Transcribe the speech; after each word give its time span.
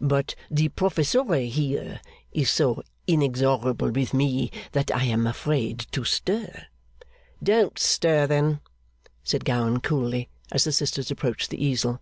'But 0.00 0.36
the 0.48 0.68
Professore 0.68 1.34
here 1.34 2.00
is 2.30 2.48
so 2.48 2.80
inexorable 3.08 3.90
with 3.90 4.14
me, 4.14 4.52
that 4.70 4.94
I 4.94 5.02
am 5.06 5.26
afraid 5.26 5.80
to 5.90 6.04
stir.' 6.04 6.66
'Don't 7.42 7.76
stir, 7.76 8.28
then,' 8.28 8.60
said 9.24 9.44
Gowan 9.44 9.80
coolly, 9.80 10.28
as 10.52 10.62
the 10.62 10.70
sisters 10.70 11.10
approached 11.10 11.50
the 11.50 11.60
easel. 11.64 12.00